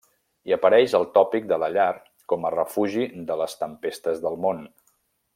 [0.49, 1.91] Hi apareix el tòpic de la llar
[2.33, 4.65] com a refugi de les tempestes del món.